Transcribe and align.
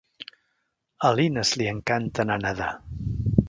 A 1.09 1.11
l'Ines 1.19 1.51
li 1.61 1.67
encanta 1.75 2.25
anar 2.27 2.39
a 2.41 2.45
nedar. 2.49 2.75